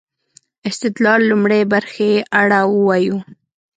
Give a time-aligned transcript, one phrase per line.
[0.69, 2.11] استدلال لومړۍ برخې
[2.41, 3.17] اړه ووايو.